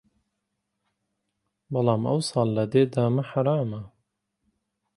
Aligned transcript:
بەڵام 1.71 2.01
ئەو 2.09 2.19
ساڵ 2.29 2.47
لە 2.57 2.63
دێ 2.71 2.81
دامە 2.93 3.23
حەرامە 3.31 3.81